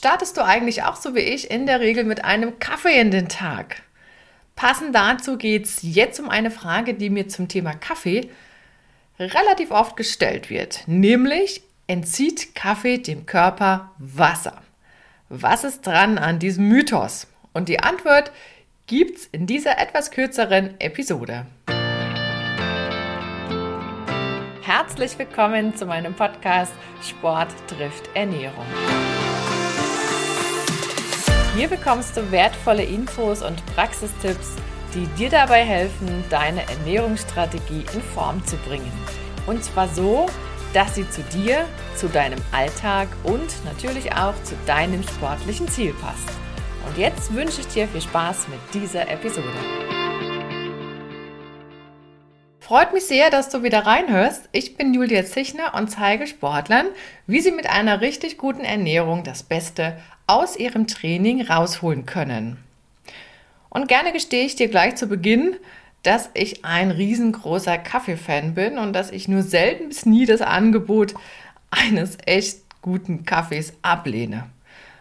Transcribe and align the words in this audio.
Startest 0.00 0.38
du 0.38 0.40
eigentlich 0.42 0.82
auch 0.82 0.96
so 0.96 1.14
wie 1.14 1.18
ich 1.18 1.50
in 1.50 1.66
der 1.66 1.80
Regel 1.80 2.04
mit 2.04 2.24
einem 2.24 2.58
Kaffee 2.58 2.98
in 2.98 3.10
den 3.10 3.28
Tag? 3.28 3.82
Passend 4.56 4.94
dazu 4.94 5.36
geht 5.36 5.66
es 5.66 5.80
jetzt 5.82 6.18
um 6.18 6.30
eine 6.30 6.50
Frage, 6.50 6.94
die 6.94 7.10
mir 7.10 7.28
zum 7.28 7.48
Thema 7.48 7.74
Kaffee 7.74 8.30
relativ 9.18 9.70
oft 9.70 9.98
gestellt 9.98 10.48
wird, 10.48 10.84
nämlich 10.86 11.60
entzieht 11.86 12.54
Kaffee 12.54 12.96
dem 12.96 13.26
Körper 13.26 13.90
Wasser? 13.98 14.62
Was 15.28 15.64
ist 15.64 15.86
dran 15.86 16.16
an 16.16 16.38
diesem 16.38 16.66
Mythos? 16.68 17.26
Und 17.52 17.68
die 17.68 17.80
Antwort 17.80 18.32
gibt's 18.86 19.28
in 19.30 19.46
dieser 19.46 19.76
etwas 19.76 20.10
kürzeren 20.10 20.80
Episode. 20.80 21.44
Herzlich 24.62 25.18
willkommen 25.18 25.76
zu 25.76 25.84
meinem 25.84 26.14
Podcast 26.14 26.72
Sport 27.02 27.50
trifft 27.68 28.08
Ernährung. 28.14 28.64
Hier 31.56 31.66
bekommst 31.66 32.16
du 32.16 32.30
wertvolle 32.30 32.84
Infos 32.84 33.42
und 33.42 33.64
Praxistipps, 33.74 34.54
die 34.94 35.06
dir 35.18 35.30
dabei 35.30 35.64
helfen, 35.64 36.22
deine 36.30 36.62
Ernährungsstrategie 36.68 37.84
in 37.92 38.00
Form 38.14 38.44
zu 38.46 38.56
bringen. 38.58 38.92
Und 39.48 39.64
zwar 39.64 39.88
so, 39.88 40.26
dass 40.72 40.94
sie 40.94 41.10
zu 41.10 41.22
dir, 41.22 41.66
zu 41.96 42.08
deinem 42.08 42.38
Alltag 42.52 43.08
und 43.24 43.64
natürlich 43.64 44.12
auch 44.12 44.34
zu 44.44 44.54
deinem 44.66 45.02
sportlichen 45.02 45.66
Ziel 45.66 45.92
passt. 45.94 46.28
Und 46.86 46.96
jetzt 46.96 47.34
wünsche 47.34 47.62
ich 47.62 47.66
dir 47.66 47.88
viel 47.88 48.00
Spaß 48.00 48.46
mit 48.46 48.60
dieser 48.72 49.10
Episode. 49.10 49.48
Freut 52.60 52.92
mich 52.92 53.06
sehr, 53.06 53.30
dass 53.30 53.48
du 53.48 53.64
wieder 53.64 53.84
reinhörst. 53.84 54.48
Ich 54.52 54.76
bin 54.76 54.94
Julia 54.94 55.24
Zichner 55.24 55.74
und 55.74 55.88
zeige 55.88 56.28
Sportlern, 56.28 56.86
wie 57.26 57.40
sie 57.40 57.50
mit 57.50 57.68
einer 57.68 58.00
richtig 58.00 58.38
guten 58.38 58.62
Ernährung 58.62 59.24
das 59.24 59.42
Beste 59.42 59.96
aus 60.30 60.56
ihrem 60.56 60.86
Training 60.86 61.42
rausholen 61.42 62.06
können. 62.06 62.58
Und 63.68 63.88
gerne 63.88 64.12
gestehe 64.12 64.46
ich 64.46 64.54
dir 64.54 64.68
gleich 64.68 64.94
zu 64.96 65.08
Beginn, 65.08 65.56
dass 66.02 66.30
ich 66.34 66.64
ein 66.64 66.90
riesengroßer 66.90 67.78
Kaffeefan 67.78 68.54
bin 68.54 68.78
und 68.78 68.92
dass 68.92 69.10
ich 69.10 69.28
nur 69.28 69.42
selten 69.42 69.88
bis 69.88 70.06
nie 70.06 70.26
das 70.26 70.40
Angebot 70.40 71.14
eines 71.70 72.16
echt 72.24 72.60
guten 72.80 73.24
Kaffees 73.24 73.74
ablehne. 73.82 74.48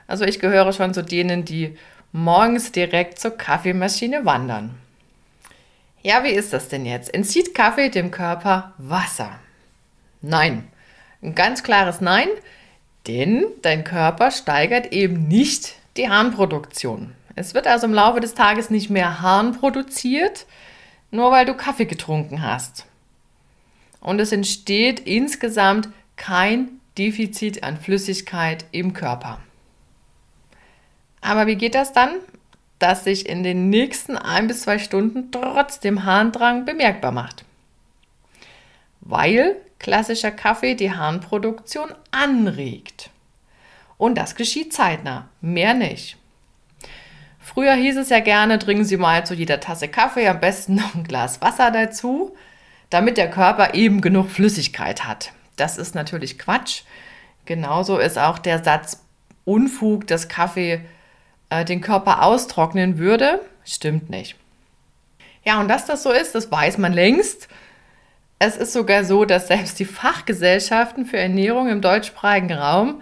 Also 0.07 0.25
ich 0.25 0.39
gehöre 0.39 0.73
schon 0.73 0.93
zu 0.93 1.03
denen, 1.03 1.45
die 1.45 1.77
morgens 2.11 2.71
direkt 2.71 3.19
zur 3.19 3.31
Kaffeemaschine 3.37 4.25
wandern. 4.25 4.75
Ja, 6.01 6.23
wie 6.23 6.29
ist 6.29 6.53
das 6.53 6.69
denn 6.69 6.85
jetzt? 6.85 7.13
Entzieht 7.13 7.53
Kaffee 7.53 7.89
dem 7.89 8.09
Körper 8.09 8.73
Wasser? 8.77 9.39
Nein. 10.21 10.67
Ein 11.21 11.35
ganz 11.35 11.63
klares 11.63 12.01
Nein, 12.01 12.29
denn 13.09 13.47
dein 13.63 13.83
Körper 13.83 14.29
steigert 14.29 14.93
eben 14.93 15.27
nicht 15.27 15.73
die 15.97 16.09
Harnproduktion. 16.09 17.15
Es 17.35 17.55
wird 17.55 17.65
also 17.65 17.87
im 17.87 17.93
Laufe 17.93 18.19
des 18.19 18.35
Tages 18.35 18.69
nicht 18.69 18.91
mehr 18.91 19.21
Harn 19.21 19.53
produziert, 19.53 20.45
nur 21.09 21.31
weil 21.31 21.47
du 21.47 21.55
Kaffee 21.55 21.85
getrunken 21.85 22.43
hast. 22.43 22.85
Und 23.99 24.21
es 24.21 24.31
entsteht 24.31 24.99
insgesamt 24.99 25.89
kein 26.17 26.69
Defizit 26.99 27.63
an 27.63 27.77
Flüssigkeit 27.77 28.65
im 28.71 28.93
Körper. 28.93 29.39
Aber 31.21 31.47
wie 31.47 31.55
geht 31.55 31.73
das 31.73 31.91
dann? 31.91 32.11
Dass 32.77 33.05
sich 33.05 33.27
in 33.27 33.41
den 33.41 33.71
nächsten 33.71 34.17
ein 34.17 34.45
bis 34.45 34.61
zwei 34.61 34.77
Stunden 34.77 35.31
trotzdem 35.31 36.05
Harndrang 36.05 36.63
bemerkbar 36.63 37.11
macht. 37.11 37.43
Weil 39.01 39.55
klassischer 39.79 40.31
Kaffee 40.31 40.75
die 40.75 40.93
Harnproduktion 40.93 41.89
anregt. 42.11 43.09
Und 43.97 44.17
das 44.17 44.35
geschieht 44.35 44.73
zeitnah, 44.73 45.29
mehr 45.41 45.73
nicht. 45.73 46.17
Früher 47.39 47.73
hieß 47.73 47.97
es 47.97 48.09
ja 48.09 48.19
gerne, 48.19 48.59
trinken 48.59 48.85
Sie 48.85 48.97
mal 48.97 49.25
zu 49.25 49.33
jeder 49.33 49.59
Tasse 49.59 49.87
Kaffee 49.87 50.27
am 50.27 50.39
besten 50.39 50.75
noch 50.75 50.93
ein 50.93 51.03
Glas 51.03 51.41
Wasser 51.41 51.71
dazu, 51.71 52.35
damit 52.89 53.17
der 53.17 53.29
Körper 53.29 53.73
eben 53.73 54.01
genug 54.01 54.29
Flüssigkeit 54.29 55.05
hat. 55.05 55.31
Das 55.55 55.77
ist 55.77 55.95
natürlich 55.95 56.37
Quatsch. 56.37 56.83
Genauso 57.45 57.97
ist 57.97 58.19
auch 58.19 58.37
der 58.37 58.63
Satz 58.63 59.03
Unfug, 59.45 60.05
dass 60.05 60.27
Kaffee 60.27 60.81
äh, 61.49 61.65
den 61.65 61.81
Körper 61.81 62.23
austrocknen 62.23 62.99
würde, 62.99 63.41
stimmt 63.65 64.09
nicht. 64.09 64.35
Ja, 65.43 65.59
und 65.59 65.67
dass 65.67 65.85
das 65.85 66.03
so 66.03 66.11
ist, 66.11 66.35
das 66.35 66.51
weiß 66.51 66.77
man 66.77 66.93
längst. 66.93 67.47
Es 68.41 68.55
ist 68.55 68.71
sogar 68.71 69.03
so, 69.03 69.25
dass 69.25 69.47
selbst 69.49 69.79
die 69.79 69.85
Fachgesellschaften 69.85 71.05
für 71.05 71.17
Ernährung 71.17 71.67
im 71.67 71.81
deutschsprachigen 71.81 72.53
Raum 72.53 73.01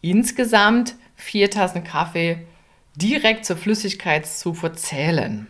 insgesamt 0.00 0.94
vier 1.16 1.50
Tassen 1.50 1.82
Kaffee 1.82 2.46
direkt 2.94 3.44
zur 3.44 3.56
Flüssigkeitszufuhr 3.56 4.74
zählen. 4.74 5.48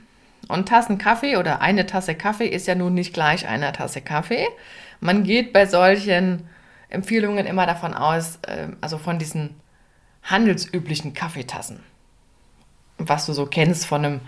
Und 0.49 0.71
Tassen 0.71 0.97
Kaffee 0.97 1.37
oder 1.37 1.61
eine 1.61 1.85
Tasse 1.85 2.15
Kaffee 2.15 2.49
ist 2.49 2.67
ja 2.67 2.75
nun 2.75 2.95
nicht 2.95 3.13
gleich 3.13 3.47
einer 3.47 3.75
Tasse 3.75 4.01
Kaffee. 4.01 4.49
Man 5.01 5.23
geht 5.23 5.53
bei 5.53 5.67
solchen 5.67 6.49
Empfehlungen 6.89 7.47
immer 7.47 7.67
davon 7.67 7.93
aus, 7.93 8.39
ähm, 8.49 8.79
also 8.81 8.97
von 8.97 9.19
diesen 9.19 9.61
handelsüblichen 10.23 11.13
Kaffeetassen. 11.13 11.81
Was 12.97 13.27
du 13.27 13.35
so 13.35 13.47
kennst 13.47 13.87
von 13.87 14.05
einem 14.05 14.21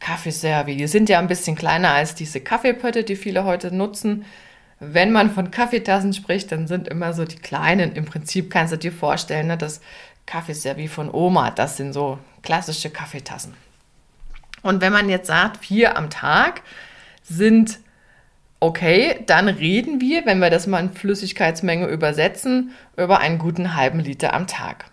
Kaffeeservi. 0.00 0.76
Die 0.76 0.86
sind 0.86 1.08
ja 1.08 1.18
ein 1.18 1.26
bisschen 1.26 1.56
kleiner 1.56 1.90
als 1.90 2.14
diese 2.14 2.40
Kaffeepötte, 2.40 3.04
die 3.04 3.16
viele 3.16 3.44
heute 3.44 3.74
nutzen. 3.74 4.24
Wenn 4.80 5.10
man 5.10 5.30
von 5.30 5.50
Kaffeetassen 5.50 6.12
spricht, 6.12 6.52
dann 6.52 6.66
sind 6.66 6.88
immer 6.88 7.12
so 7.12 7.24
die 7.24 7.36
kleinen. 7.36 7.92
Im 7.96 8.04
Prinzip 8.04 8.50
kannst 8.50 8.72
du 8.72 8.76
dir 8.76 8.92
vorstellen, 8.92 9.48
ne, 9.48 9.56
das 9.56 9.80
Kaffeeservi 10.26 10.88
von 10.88 11.10
Oma, 11.12 11.50
das 11.50 11.76
sind 11.76 11.92
so 11.92 12.18
klassische 12.42 12.90
Kaffeetassen. 12.90 13.54
Und 14.62 14.80
wenn 14.80 14.92
man 14.92 15.08
jetzt 15.08 15.26
sagt, 15.26 15.64
vier 15.64 15.96
am 15.96 16.10
Tag 16.10 16.62
sind 17.22 17.80
okay, 18.60 19.22
dann 19.26 19.48
reden 19.48 20.00
wir, 20.00 20.26
wenn 20.26 20.40
wir 20.40 20.50
das 20.50 20.66
mal 20.66 20.80
in 20.80 20.92
Flüssigkeitsmenge 20.92 21.86
übersetzen, 21.86 22.72
über 22.96 23.20
einen 23.20 23.38
guten 23.38 23.76
halben 23.76 24.00
Liter 24.00 24.34
am 24.34 24.46
Tag. 24.46 24.86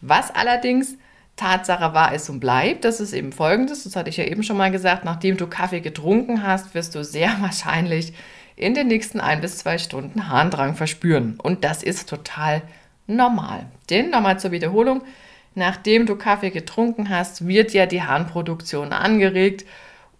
Was 0.00 0.34
allerdings 0.34 0.96
Tatsache 1.36 1.92
war, 1.92 2.14
ist 2.14 2.30
und 2.30 2.40
bleibt, 2.40 2.84
das 2.84 2.98
ist 2.98 3.12
eben 3.12 3.30
folgendes, 3.30 3.84
das 3.84 3.94
hatte 3.94 4.08
ich 4.08 4.16
ja 4.16 4.24
eben 4.24 4.42
schon 4.42 4.56
mal 4.56 4.70
gesagt, 4.70 5.04
nachdem 5.04 5.36
du 5.36 5.46
Kaffee 5.46 5.80
getrunken 5.80 6.42
hast, 6.42 6.74
wirst 6.74 6.94
du 6.94 7.04
sehr 7.04 7.36
wahrscheinlich 7.40 8.14
in 8.56 8.74
den 8.74 8.88
nächsten 8.88 9.20
ein 9.20 9.42
bis 9.42 9.58
zwei 9.58 9.76
Stunden 9.76 10.28
Harndrang 10.28 10.74
verspüren. 10.74 11.38
Und 11.38 11.62
das 11.62 11.82
ist 11.82 12.08
total 12.08 12.62
normal. 13.06 13.66
Denn 13.90 14.10
nochmal 14.10 14.40
zur 14.40 14.50
Wiederholung, 14.50 15.02
nachdem 15.54 16.06
du 16.06 16.16
Kaffee 16.16 16.50
getrunken 16.50 17.10
hast, 17.10 17.46
wird 17.46 17.74
ja 17.74 17.84
die 17.84 18.02
Harnproduktion 18.02 18.92
angeregt 18.92 19.66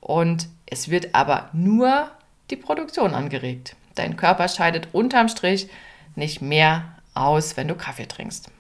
und 0.00 0.48
es 0.66 0.90
wird 0.90 1.14
aber 1.14 1.48
nur 1.54 2.10
die 2.50 2.56
Produktion 2.56 3.14
angeregt. 3.14 3.74
Dein 3.94 4.16
Körper 4.16 4.48
scheidet 4.48 4.88
unterm 4.92 5.28
Strich 5.28 5.68
nicht 6.14 6.42
mehr 6.42 6.84
aus, 7.14 7.56
wenn 7.56 7.68
du 7.68 7.74
Kaffee 7.74 8.06
trinkst. 8.06 8.50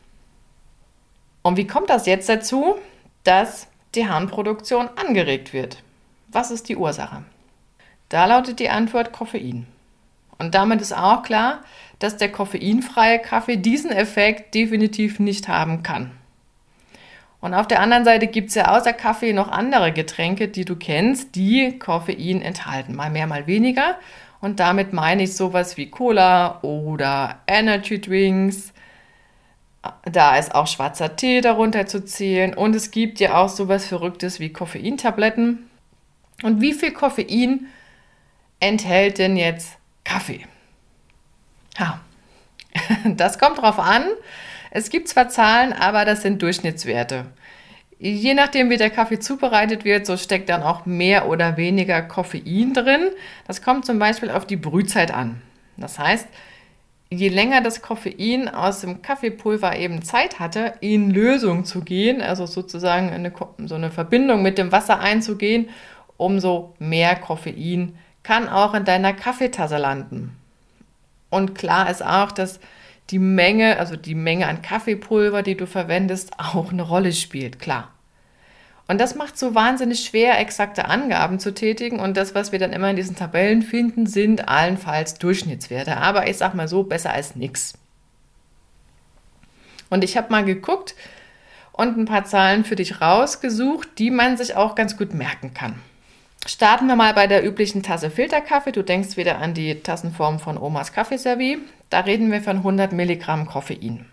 Und 1.46 1.56
wie 1.56 1.68
kommt 1.68 1.90
das 1.90 2.06
jetzt 2.06 2.28
dazu, 2.28 2.74
dass 3.22 3.68
die 3.94 4.08
Harnproduktion 4.08 4.88
angeregt 4.96 5.52
wird? 5.52 5.80
Was 6.26 6.50
ist 6.50 6.68
die 6.68 6.74
Ursache? 6.74 7.22
Da 8.08 8.26
lautet 8.26 8.58
die 8.58 8.68
Antwort 8.68 9.12
Koffein. 9.12 9.68
Und 10.38 10.56
damit 10.56 10.80
ist 10.80 10.92
auch 10.92 11.22
klar, 11.22 11.60
dass 12.00 12.16
der 12.16 12.32
koffeinfreie 12.32 13.20
Kaffee 13.20 13.58
diesen 13.58 13.92
Effekt 13.92 14.56
definitiv 14.56 15.20
nicht 15.20 15.46
haben 15.46 15.84
kann. 15.84 16.10
Und 17.40 17.54
auf 17.54 17.68
der 17.68 17.78
anderen 17.78 18.04
Seite 18.04 18.26
gibt 18.26 18.48
es 18.48 18.56
ja 18.56 18.76
außer 18.76 18.92
Kaffee 18.92 19.32
noch 19.32 19.48
andere 19.48 19.92
Getränke, 19.92 20.48
die 20.48 20.64
du 20.64 20.74
kennst, 20.74 21.36
die 21.36 21.78
Koffein 21.78 22.42
enthalten. 22.42 22.96
Mal 22.96 23.10
mehr, 23.10 23.28
mal 23.28 23.46
weniger. 23.46 23.98
Und 24.40 24.58
damit 24.58 24.92
meine 24.92 25.22
ich 25.22 25.36
sowas 25.36 25.76
wie 25.76 25.90
Cola 25.90 26.58
oder 26.62 27.38
Energy 27.46 28.00
Drinks, 28.00 28.72
da 30.04 30.36
ist 30.36 30.54
auch 30.54 30.66
schwarzer 30.66 31.16
Tee 31.16 31.40
darunter 31.40 31.86
zu 31.86 32.04
zählen 32.04 32.54
und 32.54 32.74
es 32.74 32.90
gibt 32.90 33.20
ja 33.20 33.36
auch 33.36 33.48
sowas 33.48 33.86
Verrücktes 33.86 34.40
wie 34.40 34.52
Koffeintabletten. 34.52 35.68
Und 36.42 36.60
wie 36.60 36.74
viel 36.74 36.92
Koffein 36.92 37.66
enthält 38.60 39.18
denn 39.18 39.36
jetzt 39.36 39.78
Kaffee? 40.04 40.46
Ha, 41.78 42.00
das 43.04 43.38
kommt 43.38 43.58
drauf 43.58 43.78
an. 43.78 44.04
Es 44.70 44.90
gibt 44.90 45.08
zwar 45.08 45.28
Zahlen, 45.28 45.72
aber 45.72 46.04
das 46.04 46.22
sind 46.22 46.42
Durchschnittswerte. 46.42 47.26
Je 47.98 48.34
nachdem, 48.34 48.68
wie 48.68 48.76
der 48.76 48.90
Kaffee 48.90 49.18
zubereitet 49.18 49.84
wird, 49.84 50.04
so 50.04 50.18
steckt 50.18 50.50
dann 50.50 50.62
auch 50.62 50.84
mehr 50.84 51.28
oder 51.28 51.56
weniger 51.56 52.02
Koffein 52.02 52.74
drin. 52.74 53.08
Das 53.46 53.62
kommt 53.62 53.86
zum 53.86 53.98
Beispiel 53.98 54.30
auf 54.30 54.46
die 54.46 54.56
Brühzeit 54.56 55.14
an. 55.14 55.40
Das 55.78 55.98
heißt, 55.98 56.28
je 57.10 57.28
länger 57.28 57.60
das 57.60 57.82
Koffein 57.82 58.48
aus 58.48 58.80
dem 58.80 59.02
Kaffeepulver 59.02 59.76
eben 59.76 60.02
Zeit 60.02 60.40
hatte, 60.40 60.74
in 60.80 61.10
Lösung 61.10 61.64
zu 61.64 61.82
gehen, 61.82 62.20
also 62.20 62.46
sozusagen 62.46 63.10
eine, 63.10 63.32
so 63.66 63.74
eine 63.76 63.90
Verbindung 63.90 64.42
mit 64.42 64.58
dem 64.58 64.72
Wasser 64.72 64.98
einzugehen, 64.98 65.68
umso 66.16 66.74
mehr 66.78 67.16
Koffein 67.16 67.96
kann 68.22 68.48
auch 68.48 68.74
in 68.74 68.84
deiner 68.84 69.12
Kaffeetasse 69.12 69.78
landen. 69.78 70.36
Und 71.30 71.54
klar 71.54 71.88
ist 71.90 72.04
auch, 72.04 72.32
dass 72.32 72.58
die 73.10 73.20
Menge, 73.20 73.78
also 73.78 73.94
die 73.94 74.16
Menge 74.16 74.48
an 74.48 74.62
Kaffeepulver, 74.62 75.42
die 75.42 75.56
du 75.56 75.66
verwendest, 75.66 76.32
auch 76.38 76.72
eine 76.72 76.82
Rolle 76.82 77.12
spielt, 77.12 77.60
klar. 77.60 77.92
Und 78.88 79.00
das 79.00 79.16
macht 79.16 79.36
so 79.36 79.54
wahnsinnig 79.54 80.04
schwer, 80.04 80.38
exakte 80.38 80.84
Angaben 80.84 81.40
zu 81.40 81.52
tätigen. 81.52 81.98
Und 81.98 82.16
das, 82.16 82.34
was 82.34 82.52
wir 82.52 82.58
dann 82.58 82.72
immer 82.72 82.90
in 82.90 82.96
diesen 82.96 83.16
Tabellen 83.16 83.62
finden, 83.62 84.06
sind 84.06 84.48
allenfalls 84.48 85.14
Durchschnittswerte. 85.14 85.96
Aber 85.96 86.28
ich 86.28 86.36
sag 86.36 86.54
mal 86.54 86.68
so, 86.68 86.84
besser 86.84 87.12
als 87.12 87.34
nichts. 87.34 87.74
Und 89.90 90.04
ich 90.04 90.16
habe 90.16 90.30
mal 90.30 90.44
geguckt 90.44 90.94
und 91.72 91.96
ein 91.96 92.04
paar 92.06 92.24
Zahlen 92.24 92.64
für 92.64 92.76
dich 92.76 93.00
rausgesucht, 93.00 93.98
die 93.98 94.10
man 94.10 94.36
sich 94.36 94.54
auch 94.54 94.74
ganz 94.74 94.96
gut 94.96 95.14
merken 95.14 95.52
kann. 95.52 95.80
Starten 96.46 96.86
wir 96.86 96.94
mal 96.94 97.12
bei 97.12 97.26
der 97.26 97.44
üblichen 97.44 97.82
Tasse 97.82 98.08
Filterkaffee. 98.08 98.70
Du 98.70 98.82
denkst 98.82 99.16
wieder 99.16 99.38
an 99.38 99.52
die 99.52 99.80
Tassenform 99.80 100.38
von 100.38 100.58
Omas 100.58 100.92
Kaffeeservie. 100.92 101.58
Da 101.90 102.00
reden 102.00 102.30
wir 102.30 102.40
von 102.40 102.58
100 102.58 102.92
Milligramm 102.92 103.46
Koffein. 103.46 104.06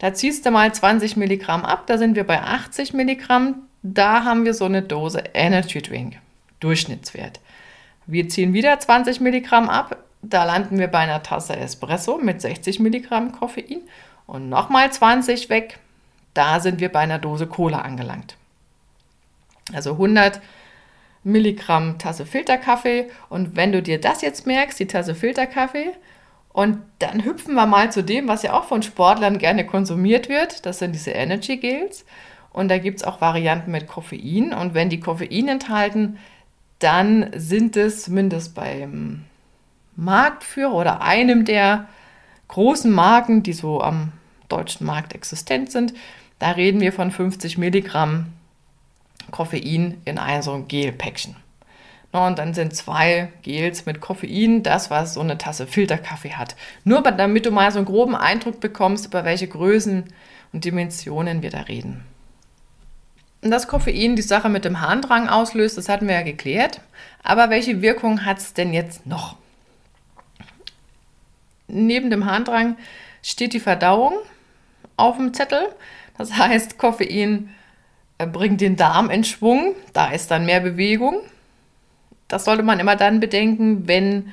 Da 0.00 0.14
ziehst 0.14 0.46
du 0.46 0.50
mal 0.50 0.72
20 0.72 1.16
Milligramm 1.16 1.64
ab, 1.64 1.86
da 1.86 1.98
sind 1.98 2.16
wir 2.16 2.24
bei 2.24 2.42
80 2.42 2.94
Milligramm. 2.94 3.66
Da 3.82 4.24
haben 4.24 4.46
wir 4.46 4.54
so 4.54 4.64
eine 4.64 4.82
Dose 4.82 5.22
Energy 5.34 5.82
Drink, 5.82 6.16
Durchschnittswert. 6.58 7.38
Wir 8.06 8.28
ziehen 8.28 8.54
wieder 8.54 8.80
20 8.80 9.20
Milligramm 9.20 9.68
ab, 9.68 9.98
da 10.22 10.44
landen 10.44 10.78
wir 10.78 10.88
bei 10.88 10.98
einer 10.98 11.22
Tasse 11.22 11.54
Espresso 11.54 12.18
mit 12.18 12.40
60 12.40 12.80
Milligramm 12.80 13.32
Koffein 13.32 13.82
und 14.26 14.48
nochmal 14.48 14.90
20 14.90 15.50
weg, 15.50 15.78
da 16.32 16.60
sind 16.60 16.80
wir 16.80 16.88
bei 16.88 17.00
einer 17.00 17.18
Dose 17.18 17.46
Cola 17.46 17.82
angelangt. 17.82 18.36
Also 19.74 19.92
100 19.92 20.40
Milligramm 21.24 21.98
Tasse 21.98 22.24
Filterkaffee. 22.24 23.10
Und 23.28 23.54
wenn 23.54 23.72
du 23.72 23.82
dir 23.82 24.00
das 24.00 24.22
jetzt 24.22 24.46
merkst, 24.46 24.80
die 24.80 24.86
Tasse 24.86 25.14
Filterkaffee, 25.14 25.92
und 26.52 26.78
dann 26.98 27.24
hüpfen 27.24 27.54
wir 27.54 27.66
mal 27.66 27.92
zu 27.92 28.02
dem, 28.02 28.28
was 28.28 28.42
ja 28.42 28.54
auch 28.54 28.64
von 28.64 28.82
Sportlern 28.82 29.38
gerne 29.38 29.64
konsumiert 29.64 30.28
wird. 30.28 30.66
Das 30.66 30.80
sind 30.80 30.92
diese 30.92 31.12
Energy 31.12 31.56
Gels. 31.58 32.04
Und 32.52 32.68
da 32.68 32.78
gibt 32.78 32.98
es 32.98 33.04
auch 33.04 33.20
Varianten 33.20 33.70
mit 33.70 33.86
Koffein. 33.86 34.52
Und 34.52 34.74
wenn 34.74 34.90
die 34.90 34.98
Koffein 34.98 35.46
enthalten, 35.46 36.18
dann 36.80 37.30
sind 37.36 37.76
es 37.76 38.02
zumindest 38.02 38.54
beim 38.54 39.24
Marktführer 39.94 40.74
oder 40.74 41.02
einem 41.02 41.44
der 41.44 41.86
großen 42.48 42.90
Marken, 42.90 43.44
die 43.44 43.52
so 43.52 43.80
am 43.80 44.12
deutschen 44.48 44.86
Markt 44.86 45.14
existent 45.14 45.70
sind, 45.70 45.94
da 46.40 46.50
reden 46.52 46.80
wir 46.80 46.92
von 46.92 47.12
50 47.12 47.58
Milligramm 47.58 48.26
Koffein 49.30 50.00
in 50.04 50.18
ein 50.18 50.42
so 50.42 50.52
ein 50.52 50.66
Gelpäckchen. 50.66 51.36
Und 52.12 52.38
dann 52.40 52.54
sind 52.54 52.74
zwei 52.74 53.32
Gels 53.42 53.86
mit 53.86 54.00
Koffein, 54.00 54.64
das, 54.64 54.90
was 54.90 55.14
so 55.14 55.20
eine 55.20 55.38
Tasse 55.38 55.66
Filterkaffee 55.66 56.32
hat. 56.32 56.56
Nur 56.82 57.02
damit 57.02 57.46
du 57.46 57.52
mal 57.52 57.70
so 57.70 57.78
einen 57.78 57.86
groben 57.86 58.16
Eindruck 58.16 58.58
bekommst, 58.60 59.06
über 59.06 59.24
welche 59.24 59.46
Größen 59.46 60.04
und 60.52 60.64
Dimensionen 60.64 61.42
wir 61.42 61.50
da 61.50 61.60
reden. 61.60 62.04
Und 63.42 63.52
das 63.52 63.68
Koffein 63.68 64.16
die 64.16 64.22
Sache 64.22 64.48
mit 64.48 64.64
dem 64.64 64.80
Harndrang 64.80 65.28
auslöst, 65.28 65.78
das 65.78 65.88
hatten 65.88 66.08
wir 66.08 66.14
ja 66.14 66.22
geklärt. 66.22 66.80
Aber 67.22 67.48
welche 67.48 67.80
Wirkung 67.80 68.24
hat 68.24 68.38
es 68.38 68.54
denn 68.54 68.72
jetzt 68.72 69.06
noch? 69.06 69.36
Neben 71.68 72.10
dem 72.10 72.26
Harndrang 72.26 72.76
steht 73.22 73.52
die 73.52 73.60
Verdauung 73.60 74.14
auf 74.96 75.16
dem 75.16 75.32
Zettel. 75.32 75.68
Das 76.18 76.36
heißt, 76.36 76.76
Koffein 76.76 77.50
bringt 78.18 78.60
den 78.60 78.76
Darm 78.76 79.08
in 79.08 79.24
Schwung, 79.24 79.74
da 79.92 80.10
ist 80.10 80.30
dann 80.30 80.44
mehr 80.44 80.60
Bewegung. 80.60 81.20
Das 82.30 82.44
sollte 82.44 82.62
man 82.62 82.80
immer 82.80 82.96
dann 82.96 83.20
bedenken, 83.20 83.86
wenn, 83.86 84.32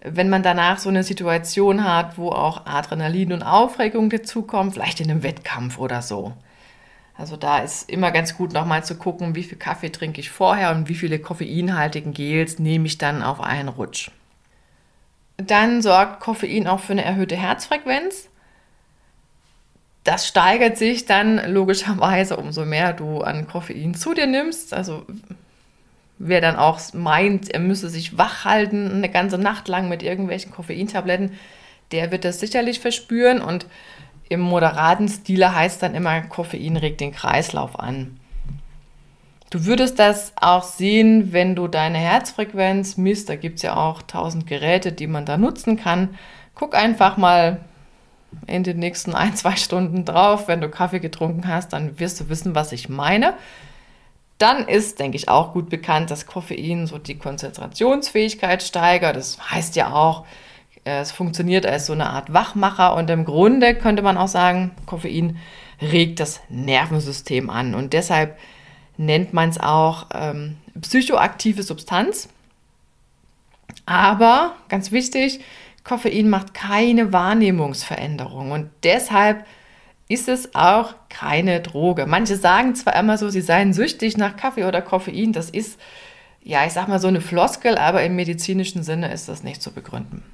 wenn 0.00 0.28
man 0.28 0.42
danach 0.42 0.78
so 0.78 0.88
eine 0.88 1.02
Situation 1.02 1.84
hat, 1.84 2.18
wo 2.18 2.30
auch 2.30 2.66
Adrenalin 2.66 3.32
und 3.32 3.42
Aufregung 3.42 4.10
dazukommen, 4.10 4.72
vielleicht 4.72 5.00
in 5.00 5.10
einem 5.10 5.22
Wettkampf 5.22 5.78
oder 5.78 6.02
so. 6.02 6.32
Also 7.16 7.36
da 7.36 7.58
ist 7.58 7.90
immer 7.90 8.12
ganz 8.12 8.36
gut 8.36 8.52
nochmal 8.52 8.84
zu 8.84 8.96
gucken, 8.96 9.34
wie 9.34 9.42
viel 9.42 9.58
Kaffee 9.58 9.90
trinke 9.90 10.20
ich 10.20 10.30
vorher 10.30 10.70
und 10.70 10.88
wie 10.88 10.94
viele 10.94 11.18
koffeinhaltigen 11.18 12.14
Gels 12.14 12.58
nehme 12.58 12.86
ich 12.86 12.96
dann 12.96 13.22
auf 13.22 13.40
einen 13.40 13.68
Rutsch. 13.68 14.10
Dann 15.36 15.82
sorgt 15.82 16.20
Koffein 16.20 16.66
auch 16.66 16.80
für 16.80 16.92
eine 16.92 17.04
erhöhte 17.04 17.36
Herzfrequenz 17.36 18.30
das 20.04 20.26
steigert 20.26 20.78
sich 20.78 21.06
dann 21.06 21.52
logischerweise, 21.52 22.36
umso 22.36 22.64
mehr 22.64 22.92
du 22.92 23.20
an 23.20 23.46
Koffein 23.46 23.94
zu 23.94 24.14
dir 24.14 24.26
nimmst. 24.26 24.72
Also 24.72 25.04
wer 26.20 26.42
dann 26.42 26.56
auch 26.56 26.78
meint, 26.92 27.50
er 27.50 27.60
müsse 27.60 27.88
sich 27.88 28.18
wach 28.18 28.44
halten 28.44 28.92
eine 28.92 29.08
ganze 29.08 29.38
Nacht 29.38 29.68
lang 29.68 29.88
mit 29.88 30.02
irgendwelchen 30.02 30.52
Koffeintabletten, 30.52 31.32
der 31.92 32.12
wird 32.12 32.24
das 32.24 32.38
sicherlich 32.38 32.78
verspüren. 32.78 33.40
Und 33.40 33.66
im 34.28 34.40
moderaten 34.40 35.08
Stile 35.08 35.54
heißt 35.54 35.82
dann 35.82 35.94
immer, 35.94 36.20
Koffein 36.20 36.76
regt 36.76 37.00
den 37.00 37.12
Kreislauf 37.12 37.80
an. 37.80 38.18
Du 39.48 39.64
würdest 39.64 39.98
das 39.98 40.32
auch 40.36 40.62
sehen, 40.62 41.32
wenn 41.32 41.56
du 41.56 41.66
deine 41.66 41.98
Herzfrequenz 41.98 42.98
misst. 42.98 43.30
Da 43.30 43.34
gibt 43.34 43.56
es 43.56 43.62
ja 43.62 43.74
auch 43.74 44.02
tausend 44.02 44.46
Geräte, 44.46 44.92
die 44.92 45.06
man 45.06 45.24
da 45.24 45.38
nutzen 45.38 45.76
kann. 45.76 46.10
Guck 46.54 46.76
einfach 46.76 47.16
mal 47.16 47.60
in 48.46 48.62
den 48.62 48.78
nächsten 48.78 49.14
ein, 49.14 49.34
zwei 49.34 49.56
Stunden 49.56 50.04
drauf. 50.04 50.48
Wenn 50.48 50.60
du 50.60 50.68
Kaffee 50.68 51.00
getrunken 51.00 51.48
hast, 51.48 51.72
dann 51.72 51.98
wirst 51.98 52.20
du 52.20 52.28
wissen, 52.28 52.54
was 52.54 52.72
ich 52.72 52.90
meine. 52.90 53.34
Dann 54.40 54.66
ist, 54.66 54.98
denke 54.98 55.18
ich, 55.18 55.28
auch 55.28 55.52
gut 55.52 55.68
bekannt, 55.68 56.10
dass 56.10 56.24
Koffein 56.24 56.86
so 56.86 56.96
die 56.96 57.18
Konzentrationsfähigkeit 57.18 58.62
steigert. 58.62 59.14
Das 59.14 59.38
heißt 59.50 59.76
ja 59.76 59.92
auch, 59.92 60.24
äh, 60.84 61.00
es 61.00 61.12
funktioniert 61.12 61.66
als 61.66 61.84
so 61.84 61.92
eine 61.92 62.08
Art 62.08 62.32
Wachmacher 62.32 62.94
und 62.96 63.10
im 63.10 63.26
Grunde 63.26 63.74
könnte 63.74 64.02
man 64.02 64.16
auch 64.16 64.28
sagen, 64.28 64.70
Koffein 64.86 65.36
regt 65.82 66.20
das 66.20 66.40
Nervensystem 66.48 67.50
an 67.50 67.74
und 67.74 67.92
deshalb 67.92 68.38
nennt 68.96 69.34
man 69.34 69.50
es 69.50 69.60
auch 69.60 70.06
ähm, 70.14 70.56
psychoaktive 70.80 71.62
Substanz. 71.62 72.30
Aber 73.84 74.54
ganz 74.70 74.90
wichtig, 74.90 75.40
Koffein 75.84 76.30
macht 76.30 76.54
keine 76.54 77.12
Wahrnehmungsveränderung 77.12 78.52
und 78.52 78.70
deshalb 78.84 79.44
ist 80.10 80.28
es 80.28 80.56
auch 80.56 80.94
keine 81.08 81.60
Droge. 81.60 82.04
Manche 82.04 82.36
sagen 82.36 82.74
zwar 82.74 82.96
immer 82.96 83.16
so, 83.16 83.30
sie 83.30 83.40
seien 83.40 83.72
süchtig 83.72 84.16
nach 84.16 84.36
Kaffee 84.36 84.64
oder 84.64 84.82
Koffein, 84.82 85.32
das 85.32 85.50
ist, 85.50 85.78
ja, 86.42 86.66
ich 86.66 86.72
sag 86.72 86.88
mal 86.88 86.98
so 86.98 87.06
eine 87.06 87.20
Floskel, 87.20 87.78
aber 87.78 88.02
im 88.02 88.16
medizinischen 88.16 88.82
Sinne 88.82 89.12
ist 89.12 89.28
das 89.28 89.44
nicht 89.44 89.62
zu 89.62 89.72
begründen. 89.72 90.24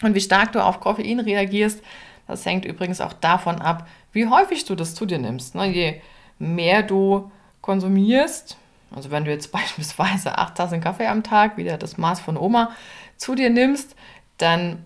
Und 0.00 0.14
wie 0.14 0.22
stark 0.22 0.52
du 0.52 0.64
auf 0.64 0.80
Koffein 0.80 1.20
reagierst, 1.20 1.82
das 2.26 2.46
hängt 2.46 2.64
übrigens 2.64 3.02
auch 3.02 3.12
davon 3.12 3.60
ab, 3.60 3.86
wie 4.12 4.26
häufig 4.26 4.64
du 4.64 4.74
das 4.74 4.94
zu 4.94 5.04
dir 5.04 5.18
nimmst. 5.18 5.54
Ne? 5.54 5.66
Je 5.66 6.00
mehr 6.38 6.82
du 6.82 7.30
konsumierst, 7.60 8.56
also 8.90 9.10
wenn 9.10 9.26
du 9.26 9.32
jetzt 9.32 9.52
beispielsweise 9.52 10.38
acht 10.38 10.54
Tassen 10.54 10.80
Kaffee 10.80 11.08
am 11.08 11.22
Tag, 11.22 11.58
wieder 11.58 11.76
das 11.76 11.98
Maß 11.98 12.20
von 12.20 12.38
Oma, 12.38 12.70
zu 13.18 13.34
dir 13.34 13.50
nimmst, 13.50 13.94
dann 14.38 14.82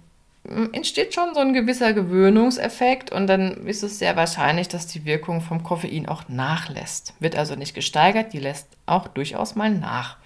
entsteht 0.72 1.14
schon 1.14 1.34
so 1.34 1.40
ein 1.40 1.54
gewisser 1.54 1.94
Gewöhnungseffekt 1.94 3.10
und 3.10 3.26
dann 3.26 3.66
ist 3.66 3.82
es 3.82 3.98
sehr 3.98 4.14
wahrscheinlich, 4.16 4.68
dass 4.68 4.86
die 4.86 5.04
Wirkung 5.04 5.40
vom 5.40 5.62
Koffein 5.62 6.06
auch 6.06 6.28
nachlässt. 6.28 7.14
Wird 7.18 7.36
also 7.36 7.54
nicht 7.54 7.74
gesteigert, 7.74 8.32
die 8.32 8.40
lässt 8.40 8.68
auch 8.84 9.08
durchaus 9.08 9.54
mal 9.54 9.70
nach. 9.70 10.18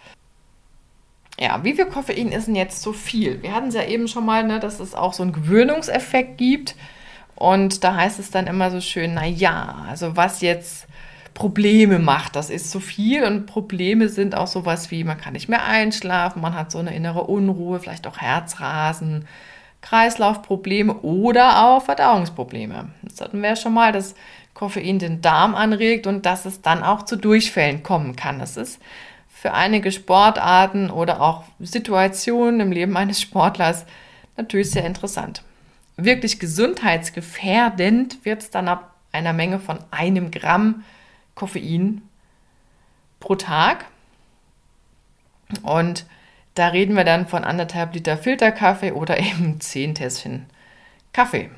Ja, 1.39 1.63
wie 1.63 1.75
viel 1.75 1.87
Koffein 1.87 2.33
ist 2.33 2.49
denn 2.49 2.57
jetzt 2.57 2.83
zu 2.83 2.93
viel? 2.93 3.41
Wir 3.43 3.55
hatten 3.55 3.69
es 3.69 3.75
ja 3.75 3.85
eben 3.85 4.09
schon 4.09 4.27
mal, 4.27 4.43
ne, 4.43 4.59
dass 4.59 4.81
es 4.81 4.97
auch 4.97 5.13
so 5.13 5.23
einen 5.23 5.33
Gewöhnungseffekt 5.33 6.37
gibt. 6.37 6.75
Und 7.37 7.85
da 7.85 7.95
heißt 7.95 8.19
es 8.19 8.33
dann 8.33 8.49
immer 8.49 8.73
so 8.73 8.81
schön, 8.81 9.15
na 9.15 9.25
ja, 9.25 9.87
also 9.89 10.17
was 10.17 10.41
jetzt 10.41 10.89
Probleme 11.35 12.01
macht. 12.01 12.35
Das 12.35 12.51
ist 12.51 12.73
zu 12.73 12.81
viel 12.81 13.23
und 13.23 13.47
Probleme 13.47 14.09
sind 14.09 14.35
auch 14.35 14.49
sowas 14.49 14.91
wie, 14.91 15.05
man 15.05 15.19
kann 15.19 15.35
nicht 15.35 15.49
mehr 15.49 15.65
einschlafen, 15.65 16.43
man 16.43 16.57
hat 16.57 16.73
so 16.73 16.79
eine 16.79 16.97
innere 16.97 17.23
Unruhe, 17.23 17.79
vielleicht 17.79 18.09
auch 18.09 18.19
Herzrasen, 18.19 19.29
Kreislaufprobleme 19.89 20.99
oder 20.99 21.65
auch 21.65 21.83
Verdauungsprobleme. 21.83 22.91
Das 23.03 23.23
hatten 23.23 23.41
wir 23.41 23.51
ja 23.51 23.57
schon 23.57 23.73
mal, 23.73 23.91
dass 23.91 24.15
Koffein 24.53 24.99
den 24.99 25.23
Darm 25.23 25.55
anregt 25.55 26.07
und 26.07 26.27
dass 26.27 26.45
es 26.45 26.61
dann 26.61 26.83
auch 26.83 27.05
zu 27.05 27.17
Durchfällen 27.17 27.83
kommen 27.83 28.15
kann. 28.15 28.39
Das 28.39 28.59
ist 28.59 28.83
für 29.31 29.55
einige 29.55 29.91
Sportarten 29.91 30.91
oder 30.91 31.23
auch 31.23 31.45
Situationen 31.59 32.61
im 32.61 32.71
Leben 32.71 32.99
eines 32.99 33.23
Sportlers 33.23 33.87
natürlich 34.37 34.71
sehr 34.73 34.85
interessant. 34.85 35.43
Wirklich 35.97 36.39
gesundheitsgefährdend 36.39 38.27
wird 38.27 38.43
es 38.43 38.51
dann 38.51 38.69
ab 38.69 38.95
einer 39.11 39.33
Menge 39.33 39.59
von 39.59 39.79
einem 39.91 40.31
Gramm 40.31 40.85
Koffein 41.35 42.03
pro 43.21 43.37
Tag. 43.37 43.87
Und 45.63 46.05
da 46.59 46.69
reden 46.69 46.97
wir 46.97 47.05
dann 47.05 47.27
von 47.27 47.45
anderthalb 47.45 47.95
Liter 47.95 48.17
Filterkaffee 48.19 48.93
oder 48.93 49.19
eben 49.21 49.61
zehn 49.61 49.95
Tässchen 49.95 50.47
Kaffee. 51.13 51.51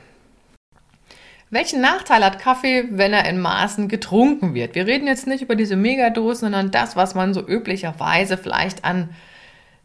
Welchen 1.52 1.80
Nachteil 1.80 2.24
hat 2.24 2.38
Kaffee, 2.38 2.84
wenn 2.90 3.12
er 3.12 3.28
in 3.28 3.40
Maßen 3.40 3.88
getrunken 3.88 4.54
wird? 4.54 4.76
Wir 4.76 4.86
reden 4.86 5.08
jetzt 5.08 5.26
nicht 5.26 5.42
über 5.42 5.56
diese 5.56 5.74
Megadosen, 5.74 6.42
sondern 6.42 6.70
das, 6.70 6.94
was 6.94 7.16
man 7.16 7.34
so 7.34 7.44
üblicherweise 7.44 8.38
vielleicht 8.38 8.84
an 8.84 9.10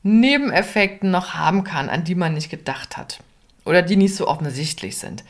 Nebeneffekten 0.03 1.09
noch 1.09 1.33
haben 1.33 1.63
kann, 1.63 1.89
an 1.89 2.03
die 2.03 2.13
man 2.13 2.35
nicht 2.35 2.51
gedacht 2.51 2.97
hat. 2.97 3.19
oder 3.65 3.81
die 3.81 3.95
nicht 3.95 4.15
so 4.15 4.27
offensichtlich 4.27 4.99
sind. 4.99 5.23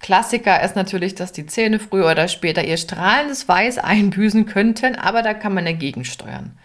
Klassiker 0.00 0.62
ist 0.62 0.74
natürlich, 0.74 1.14
dass 1.14 1.32
die 1.32 1.44
Zähne 1.44 1.78
früher 1.78 2.10
oder 2.10 2.28
später 2.28 2.64
ihr 2.64 2.78
strahlendes 2.78 3.46
Weiß 3.46 3.76
einbüßen 3.76 4.46
könnten, 4.46 4.94
aber 4.96 5.20
da 5.20 5.34
kann 5.34 5.52
man 5.52 5.66
dagegen 5.66 6.06
steuern. 6.06 6.56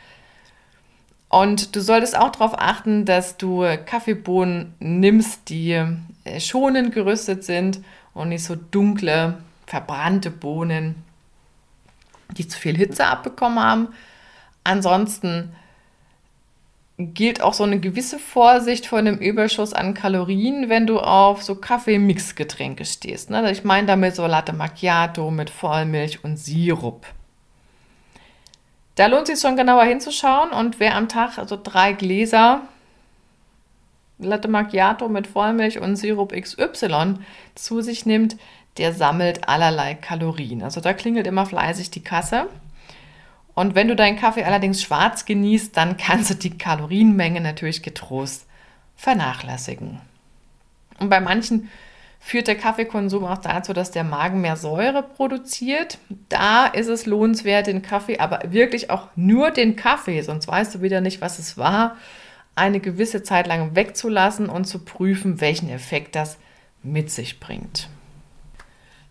Und 1.33 1.75
du 1.75 1.81
solltest 1.81 2.15
auch 2.15 2.29
darauf 2.29 2.53
achten, 2.59 3.05
dass 3.05 3.37
du 3.37 3.65
Kaffeebohnen 3.87 4.75
nimmst, 4.79 5.49
die 5.49 5.71
äh, 5.71 6.39
schonend 6.39 6.93
gerüstet 6.93 7.43
sind 7.43 7.79
und 8.13 8.29
nicht 8.29 8.43
so 8.43 8.55
dunkle, 8.55 9.39
verbrannte 9.65 10.29
Bohnen, 10.29 10.93
die 12.37 12.47
zu 12.47 12.59
viel 12.59 12.77
Hitze 12.77 13.07
abbekommen 13.07 13.57
haben. 13.57 13.87
Ansonsten 14.63 15.55
gilt 16.99 17.41
auch 17.41 17.55
so 17.55 17.63
eine 17.63 17.79
gewisse 17.79 18.19
Vorsicht 18.19 18.85
vor 18.85 18.99
einem 18.99 19.17
Überschuss 19.17 19.73
an 19.73 19.95
Kalorien, 19.95 20.69
wenn 20.69 20.85
du 20.85 20.99
auf 20.99 21.41
so 21.41 21.55
Kaffee-Mix-Getränke 21.55 22.85
stehst. 22.85 23.31
Ne? 23.31 23.51
Ich 23.51 23.63
meine 23.63 23.87
damit 23.87 24.15
so 24.15 24.27
Latte 24.27 24.53
Macchiato 24.53 25.31
mit 25.31 25.49
Vollmilch 25.49 26.23
und 26.23 26.37
Sirup. 26.37 27.07
Da 28.95 29.07
lohnt 29.07 29.29
es 29.29 29.39
sich 29.39 29.47
schon 29.47 29.57
genauer 29.57 29.85
hinzuschauen 29.85 30.51
und 30.51 30.79
wer 30.79 30.95
am 30.95 31.09
Tag 31.09 31.37
also 31.37 31.59
drei 31.61 31.93
Gläser 31.93 32.61
Latte 34.19 34.47
Macchiato 34.47 35.09
mit 35.09 35.27
Vollmilch 35.27 35.79
und 35.79 35.95
Sirup 35.95 36.33
XY 36.33 37.15
zu 37.55 37.81
sich 37.81 38.05
nimmt, 38.05 38.37
der 38.77 38.93
sammelt 38.93 39.47
allerlei 39.47 39.95
Kalorien. 39.95 40.63
Also 40.63 40.81
da 40.81 40.93
klingelt 40.93 41.27
immer 41.27 41.45
fleißig 41.45 41.91
die 41.91 42.03
Kasse. 42.03 42.47
Und 43.55 43.75
wenn 43.75 43.87
du 43.87 43.95
deinen 43.95 44.17
Kaffee 44.17 44.43
allerdings 44.43 44.81
schwarz 44.81 45.25
genießt, 45.25 45.75
dann 45.77 45.97
kannst 45.97 46.29
du 46.29 46.35
die 46.35 46.57
Kalorienmenge 46.57 47.41
natürlich 47.41 47.83
getrost 47.83 48.45
vernachlässigen. 48.95 50.01
Und 50.99 51.09
bei 51.09 51.19
manchen 51.19 51.69
führt 52.25 52.47
der 52.47 52.55
Kaffeekonsum 52.55 53.25
auch 53.25 53.39
dazu, 53.39 53.73
dass 53.73 53.91
der 53.91 54.05
Magen 54.05 54.39
mehr 54.39 54.55
Säure 54.55 55.03
produziert. 55.03 55.97
Da 56.29 56.65
ist 56.67 56.87
es 56.87 57.05
lohnenswert, 57.05 57.67
den 57.67 57.81
Kaffee, 57.81 58.17
aber 58.17 58.39
wirklich 58.47 58.89
auch 58.89 59.09
nur 59.17 59.51
den 59.51 59.75
Kaffee, 59.75 60.21
sonst 60.21 60.47
weißt 60.47 60.73
du 60.73 60.81
wieder 60.81 61.01
nicht, 61.01 61.19
was 61.19 61.37
es 61.37 61.57
war, 61.57 61.97
eine 62.55 62.79
gewisse 62.79 63.23
Zeit 63.23 63.45
lang 63.45 63.75
wegzulassen 63.75 64.47
und 64.47 64.63
zu 64.63 64.79
prüfen, 64.79 65.41
welchen 65.41 65.69
Effekt 65.69 66.15
das 66.15 66.37
mit 66.81 67.11
sich 67.11 67.41
bringt. 67.41 67.89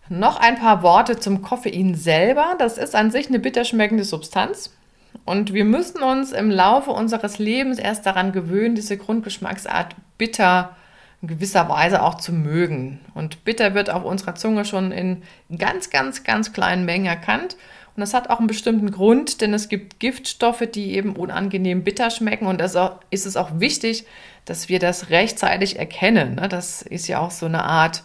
Noch 0.09 0.39
ein 0.39 0.57
paar 0.57 0.81
Worte 0.81 1.19
zum 1.19 1.43
Koffein 1.43 1.93
selber. 1.93 2.55
Das 2.57 2.79
ist 2.79 2.95
an 2.95 3.11
sich 3.11 3.27
eine 3.27 3.39
bitterschmeckende 3.39 4.05
Substanz. 4.05 4.75
Und 5.23 5.53
wir 5.53 5.65
müssen 5.65 6.01
uns 6.01 6.31
im 6.31 6.49
Laufe 6.49 6.89
unseres 6.89 7.37
Lebens 7.37 7.77
erst 7.77 8.07
daran 8.07 8.31
gewöhnen, 8.31 8.73
diese 8.73 8.97
Grundgeschmacksart 8.97 9.95
bitter 10.17 10.75
in 11.23 11.29
gewisser 11.29 11.69
Weise 11.69 12.03
auch 12.03 12.15
zu 12.15 12.33
mögen. 12.33 12.99
Und 13.15 13.45
bitter 13.45 13.73
wird 13.73 13.89
auf 13.89 14.03
unserer 14.03 14.35
Zunge 14.35 14.65
schon 14.65 14.91
in 14.91 15.23
ganz, 15.57 15.89
ganz, 15.89 16.23
ganz 16.25 16.51
kleinen 16.51 16.83
Mengen 16.83 17.05
erkannt. 17.05 17.55
Und 17.95 18.01
das 18.01 18.13
hat 18.13 18.29
auch 18.29 18.39
einen 18.39 18.47
bestimmten 18.47 18.91
Grund, 18.91 19.39
denn 19.39 19.53
es 19.53 19.69
gibt 19.69 19.99
Giftstoffe, 20.01 20.67
die 20.73 20.93
eben 20.95 21.15
unangenehm 21.15 21.85
bitter 21.85 22.09
schmecken. 22.09 22.45
Und 22.45 22.59
da 22.59 22.99
ist 23.09 23.25
es 23.25 23.37
auch 23.37 23.51
wichtig, 23.59 24.05
dass 24.43 24.67
wir 24.67 24.79
das 24.79 25.11
rechtzeitig 25.11 25.79
erkennen. 25.79 26.35
Ne? 26.35 26.49
Das 26.49 26.81
ist 26.81 27.07
ja 27.07 27.19
auch 27.19 27.31
so 27.31 27.45
eine 27.45 27.63
Art 27.63 28.03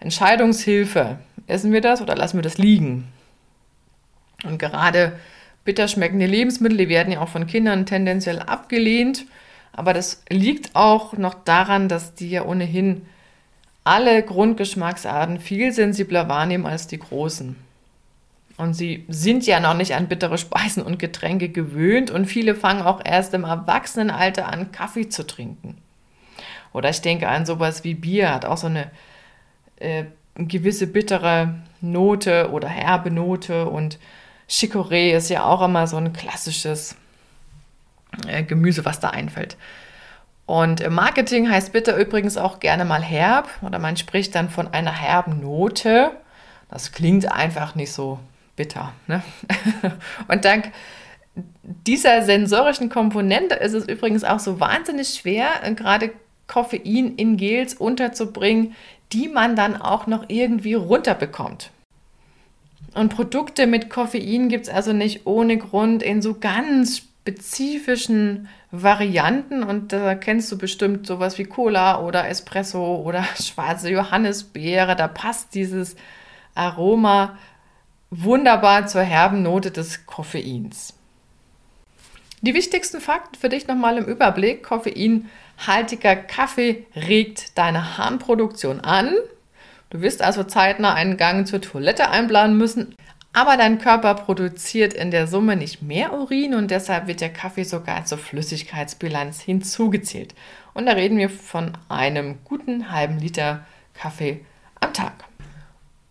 Entscheidungshilfe. 0.00 1.18
Essen 1.46 1.72
wir 1.72 1.80
das 1.80 2.02
oder 2.02 2.16
lassen 2.16 2.38
wir 2.38 2.42
das 2.42 2.58
liegen? 2.58 3.06
Und 4.44 4.58
gerade 4.58 5.12
bitter 5.64 5.86
schmeckende 5.86 6.26
Lebensmittel, 6.26 6.78
die 6.78 6.88
werden 6.88 7.12
ja 7.12 7.20
auch 7.20 7.28
von 7.28 7.46
Kindern 7.46 7.86
tendenziell 7.86 8.40
abgelehnt. 8.40 9.26
Aber 9.72 9.94
das 9.94 10.22
liegt 10.28 10.74
auch 10.74 11.12
noch 11.14 11.34
daran, 11.34 11.88
dass 11.88 12.14
die 12.14 12.30
ja 12.30 12.44
ohnehin 12.44 13.06
alle 13.84 14.22
Grundgeschmacksarten 14.22 15.40
viel 15.40 15.72
sensibler 15.72 16.28
wahrnehmen 16.28 16.66
als 16.66 16.86
die 16.86 16.98
großen. 16.98 17.56
Und 18.58 18.74
sie 18.74 19.04
sind 19.08 19.46
ja 19.46 19.60
noch 19.60 19.74
nicht 19.74 19.94
an 19.94 20.08
bittere 20.08 20.36
Speisen 20.36 20.82
und 20.82 20.98
Getränke 20.98 21.48
gewöhnt 21.48 22.10
und 22.10 22.26
viele 22.26 22.54
fangen 22.56 22.82
auch 22.82 23.00
erst 23.04 23.32
im 23.34 23.44
Erwachsenenalter 23.44 24.48
an, 24.48 24.72
Kaffee 24.72 25.08
zu 25.08 25.26
trinken. 25.26 25.78
Oder 26.72 26.90
ich 26.90 27.00
denke 27.00 27.28
an 27.28 27.46
sowas 27.46 27.84
wie 27.84 27.94
Bier, 27.94 28.34
hat 28.34 28.44
auch 28.44 28.56
so 28.56 28.66
eine 28.66 28.90
äh, 29.76 30.04
gewisse 30.34 30.88
bittere 30.88 31.54
Note 31.80 32.50
oder 32.50 32.68
herbe 32.68 33.10
Note 33.10 33.68
und 33.68 33.98
Chicorée 34.48 35.12
ist 35.12 35.30
ja 35.30 35.44
auch 35.44 35.62
immer 35.62 35.86
so 35.86 35.96
ein 35.96 36.12
klassisches 36.12 36.96
äh, 38.26 38.42
Gemüse, 38.42 38.84
was 38.84 39.00
da 39.00 39.10
einfällt. 39.10 39.56
Und 40.46 40.80
im 40.80 40.94
Marketing 40.94 41.50
heißt 41.50 41.72
bitter 41.72 41.96
übrigens 41.96 42.38
auch 42.38 42.58
gerne 42.58 42.86
mal 42.86 43.02
herb 43.02 43.50
oder 43.60 43.78
man 43.78 43.96
spricht 43.96 44.34
dann 44.34 44.48
von 44.48 44.66
einer 44.72 44.92
herben 44.92 45.40
Note. 45.40 46.10
Das 46.70 46.92
klingt 46.92 47.30
einfach 47.30 47.74
nicht 47.74 47.92
so 47.92 48.18
bitter. 48.56 48.92
Ne? 49.06 49.22
Und 50.28 50.44
dank 50.46 50.72
dieser 51.86 52.22
sensorischen 52.22 52.88
Komponente 52.88 53.54
ist 53.54 53.74
es 53.74 53.86
übrigens 53.86 54.24
auch 54.24 54.38
so 54.38 54.58
wahnsinnig 54.58 55.10
schwer, 55.10 55.48
gerade 55.74 56.12
Koffein 56.46 57.14
in 57.16 57.36
Gels 57.36 57.74
unterzubringen, 57.74 58.74
die 59.12 59.28
man 59.28 59.54
dann 59.54 59.80
auch 59.80 60.06
noch 60.06 60.24
irgendwie 60.28 60.74
runterbekommt. 60.74 61.70
Und 62.94 63.10
Produkte 63.14 63.66
mit 63.66 63.90
Koffein 63.90 64.48
gibt 64.48 64.66
es 64.66 64.72
also 64.72 64.92
nicht 64.92 65.26
ohne 65.26 65.58
Grund 65.58 66.02
in 66.02 66.22
so 66.22 66.34
ganz 66.34 67.02
spezifischen 67.22 68.48
Varianten. 68.70 69.62
Und 69.62 69.92
da 69.92 70.14
kennst 70.14 70.50
du 70.50 70.58
bestimmt 70.58 71.06
sowas 71.06 71.38
wie 71.38 71.44
Cola 71.44 72.00
oder 72.00 72.28
Espresso 72.28 72.96
oder 72.96 73.24
schwarze 73.42 73.90
Johannisbeere. 73.90 74.96
Da 74.96 75.08
passt 75.08 75.54
dieses 75.54 75.96
Aroma 76.54 77.38
wunderbar 78.10 78.86
zur 78.86 79.02
herben 79.02 79.42
Note 79.42 79.70
des 79.70 80.06
Koffeins. 80.06 80.94
Die 82.40 82.54
wichtigsten 82.54 83.00
Fakten 83.00 83.36
für 83.36 83.48
dich 83.48 83.66
nochmal 83.66 83.98
im 83.98 84.04
Überblick. 84.04 84.62
Koffein 84.62 85.28
haltiger 85.66 86.14
Kaffee 86.16 86.86
regt 86.94 87.58
deine 87.58 87.98
Harnproduktion 87.98 88.80
an. 88.80 89.12
Du 89.90 90.00
wirst 90.02 90.22
also 90.22 90.44
zeitnah 90.44 90.94
einen 90.94 91.16
Gang 91.16 91.46
zur 91.46 91.60
Toilette 91.60 92.10
einplanen 92.10 92.56
müssen, 92.56 92.94
aber 93.38 93.56
dein 93.56 93.78
Körper 93.78 94.14
produziert 94.14 94.92
in 94.92 95.12
der 95.12 95.28
Summe 95.28 95.54
nicht 95.54 95.80
mehr 95.80 96.12
Urin 96.12 96.54
und 96.54 96.72
deshalb 96.72 97.06
wird 97.06 97.20
der 97.20 97.32
Kaffee 97.32 97.62
sogar 97.62 98.04
zur 98.04 98.18
Flüssigkeitsbilanz 98.18 99.40
hinzugezählt. 99.40 100.34
Und 100.74 100.86
da 100.86 100.92
reden 100.92 101.18
wir 101.18 101.30
von 101.30 101.78
einem 101.88 102.38
guten 102.42 102.90
halben 102.90 103.20
Liter 103.20 103.64
Kaffee 103.94 104.40
am 104.80 104.92
Tag. 104.92 105.12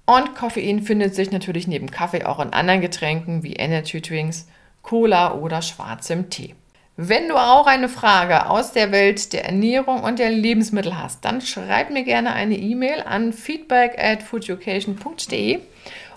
Und 0.06 0.36
Koffein 0.36 0.84
findet 0.84 1.16
sich 1.16 1.30
natürlich 1.30 1.68
neben 1.68 1.92
Kaffee 1.92 2.24
auch 2.24 2.40
in 2.40 2.54
anderen 2.54 2.80
Getränken 2.80 3.44
wie 3.44 3.56
Energy 3.58 4.02
Drinks, 4.02 4.48
Cola 4.82 5.34
oder 5.34 5.62
schwarzem 5.62 6.30
Tee. 6.30 6.56
Wenn 6.96 7.28
du 7.28 7.36
auch 7.36 7.68
eine 7.68 7.90
Frage 7.90 8.50
aus 8.50 8.72
der 8.72 8.94
Welt 8.94 9.34
der 9.34 9.44
Ernährung 9.44 10.02
und 10.02 10.18
der 10.18 10.32
Lebensmittel 10.32 10.98
hast, 10.98 11.26
dann 11.26 11.42
schreib 11.42 11.90
mir 11.90 12.04
gerne 12.04 12.32
eine 12.32 12.56
E-Mail 12.56 13.02
an 13.02 13.34
feedback 13.34 14.00
at 14.00 14.24
foodeducation.de 14.24 15.60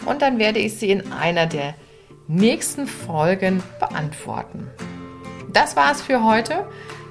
und 0.07 0.23
dann 0.23 0.39
werde 0.39 0.59
ich 0.59 0.79
sie 0.79 0.91
in 0.91 1.13
einer 1.13 1.47
der 1.47 1.75
nächsten 2.29 2.87
Folgen 2.87 3.63
beantworten. 3.79 4.69
Das 5.53 5.77
war's 5.77 6.01
für 6.01 6.23
heute. 6.25 6.67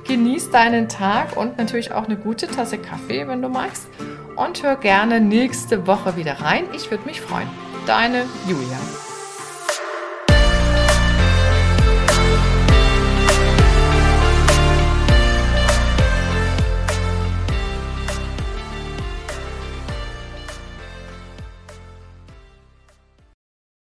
Genieß 0.08 0.50
deinen 0.50 0.90
Tag 0.90 1.38
und 1.38 1.58
natürlich 1.58 1.92
auch 1.92 2.06
eine 2.06 2.16
gute 2.16 2.48
Tasse 2.48 2.78
Kaffee, 2.78 3.28
wenn 3.28 3.42
du 3.42 3.50
magst. 3.50 3.88
Und 4.36 4.64
hör 4.64 4.76
gerne 4.78 5.20
nächste 5.20 5.86
Woche 5.86 6.16
wieder 6.16 6.40
rein. 6.42 6.64
Ich 6.74 6.90
würde 6.90 7.06
mich 7.06 7.22
freuen. 7.22 7.50
Deine 7.86 8.26
Julia. 8.48 9.09